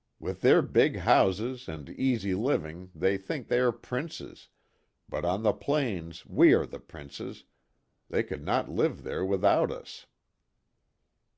[0.26, 4.48] "With their big houses and easy living they think they are princes,
[5.06, 7.44] but on the plains we are the princes
[8.08, 10.06] they could not live there without us."